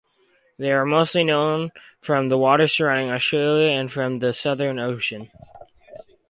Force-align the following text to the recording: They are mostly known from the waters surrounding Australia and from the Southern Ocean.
They 0.57 0.71
are 0.71 0.83
mostly 0.83 1.23
known 1.23 1.69
from 2.01 2.29
the 2.29 2.37
waters 2.39 2.73
surrounding 2.73 3.11
Australia 3.11 3.67
and 3.69 3.91
from 3.91 4.17
the 4.17 4.33
Southern 4.33 4.79
Ocean. 4.79 5.29